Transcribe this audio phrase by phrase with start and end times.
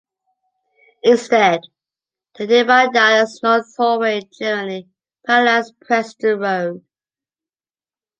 [1.03, 1.61] Instead,
[2.35, 4.89] the nearby Dallas North Tollway generally
[5.27, 6.83] parallels Preston Road.